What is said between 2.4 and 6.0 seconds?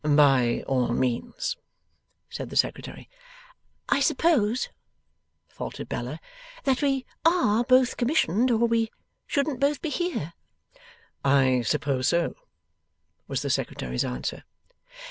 the Secretary. 'I suppose,' faltered